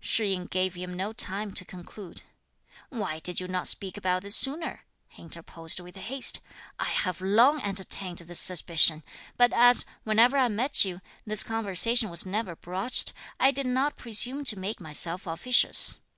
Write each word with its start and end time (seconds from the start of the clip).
Shih 0.00 0.32
yin 0.32 0.44
gave 0.44 0.74
him 0.74 0.92
no 0.92 1.14
time 1.14 1.50
to 1.54 1.64
conclude. 1.64 2.20
"Why 2.90 3.20
did 3.20 3.40
you 3.40 3.48
not 3.48 3.66
speak 3.66 3.96
about 3.96 4.20
this 4.20 4.36
sooner?" 4.36 4.84
he 5.08 5.22
interposed 5.22 5.80
with 5.80 5.96
haste. 5.96 6.42
"I 6.78 6.90
have 6.90 7.22
long 7.22 7.62
entertained 7.62 8.18
this 8.18 8.38
suspicion; 8.38 9.02
but 9.38 9.50
as, 9.54 9.86
whenever 10.04 10.36
I 10.36 10.48
met 10.48 10.84
you, 10.84 11.00
this 11.26 11.42
conversation 11.42 12.10
was 12.10 12.26
never 12.26 12.54
broached, 12.54 13.14
I 13.40 13.50
did 13.50 13.64
not 13.64 13.96
presume 13.96 14.44
to 14.44 14.58
make 14.58 14.78
myself 14.78 15.26
officious. 15.26 16.00